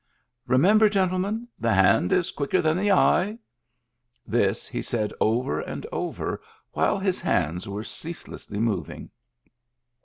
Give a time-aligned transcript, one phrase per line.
[0.47, 3.37] "Remember, gentlemen, the hand is quicker than the eye."
[4.25, 9.11] This he said over and over, while his hands were ceaselessly moving.